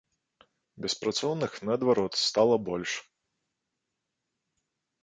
[0.85, 2.91] Беспрацоўных, наадварот, стала больш!